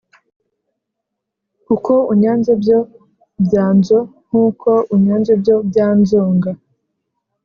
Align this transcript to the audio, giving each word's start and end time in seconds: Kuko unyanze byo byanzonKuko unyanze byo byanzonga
Kuko 1.67 1.93
unyanze 2.13 2.51
byo 2.61 2.79
byanzonKuko 3.45 4.71
unyanze 4.95 5.31
byo 5.41 5.55
byanzonga 5.69 6.51